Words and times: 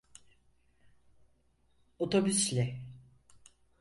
Otobüsle… 1.99 2.81